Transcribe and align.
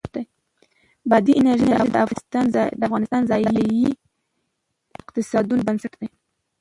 بادي 1.09 1.31
انرژي 1.39 1.67
د 1.93 1.95
افغانستان 2.87 3.23
د 3.27 3.29
ځایي 3.31 3.87
اقتصادونو 5.01 5.61
بنسټ 5.67 5.93
دی. 6.01 6.09